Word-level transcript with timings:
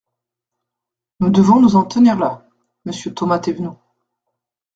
Nous 1.19 1.29
devons 1.29 1.59
nous 1.59 1.75
en 1.75 1.83
tenir 1.85 2.17
là, 2.17 2.43
monsieur 2.85 3.13
Thomas 3.13 3.37
Thévenoud. 3.37 3.77